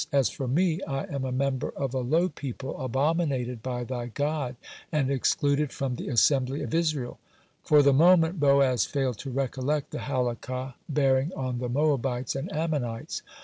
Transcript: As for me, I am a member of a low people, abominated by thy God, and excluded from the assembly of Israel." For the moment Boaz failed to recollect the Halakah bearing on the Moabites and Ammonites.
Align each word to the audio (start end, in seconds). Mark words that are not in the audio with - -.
As 0.11 0.29
for 0.29 0.47
me, 0.47 0.81
I 0.81 1.03
am 1.13 1.23
a 1.25 1.31
member 1.31 1.69
of 1.75 1.93
a 1.93 1.99
low 1.99 2.27
people, 2.27 2.75
abominated 2.83 3.61
by 3.61 3.83
thy 3.83 4.07
God, 4.07 4.55
and 4.91 5.11
excluded 5.11 5.71
from 5.71 5.93
the 5.93 6.09
assembly 6.09 6.63
of 6.63 6.73
Israel." 6.73 7.19
For 7.63 7.83
the 7.83 7.93
moment 7.93 8.39
Boaz 8.39 8.83
failed 8.83 9.19
to 9.19 9.29
recollect 9.29 9.91
the 9.91 9.99
Halakah 9.99 10.73
bearing 10.89 11.31
on 11.33 11.59
the 11.59 11.69
Moabites 11.69 12.35
and 12.35 12.51
Ammonites. 12.51 13.21